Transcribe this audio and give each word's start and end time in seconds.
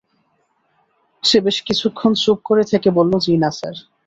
সে 1.23 1.37
বেশ 1.41 1.57
কিছুক্ষণ 1.67 2.11
চুপ 2.23 2.39
করে 2.45 2.63
থেকে 2.71 2.89
বলল, 2.97 3.13
জ্বি-না 3.25 3.49
স্যার। 3.51 3.75